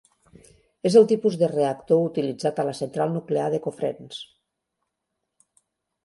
[0.89, 4.23] És el tipus de reactor utilitzat a la central nuclear de Cofrents.